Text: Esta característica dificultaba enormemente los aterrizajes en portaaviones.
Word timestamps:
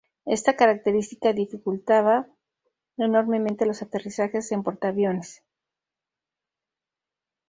Esta 0.25 0.55
característica 0.55 1.31
dificultaba 1.31 2.27
enormemente 2.97 3.67
los 3.67 3.83
aterrizajes 3.83 4.51
en 4.51 4.63
portaaviones. 4.63 5.43